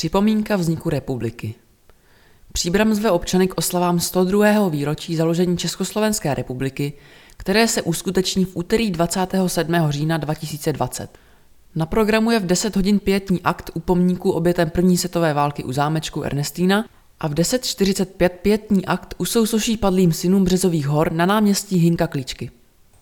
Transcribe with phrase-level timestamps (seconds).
[0.00, 1.54] Připomínka vzniku republiky.
[2.52, 4.68] Příbram zve občany k oslavám 102.
[4.68, 6.92] výročí založení Československé republiky,
[7.36, 9.74] které se uskuteční v úterý 27.
[9.88, 11.18] října 2020.
[11.74, 15.72] Na programu je v 10 hodin pětní akt u pomníku obětem první světové války u
[15.72, 16.84] zámečku Ernestína
[17.20, 22.50] a v 10.45 pětní akt u sousoší padlým synům Březových hor na náměstí Hinka Klíčky.